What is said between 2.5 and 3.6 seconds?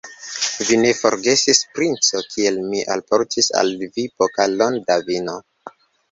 mi alportis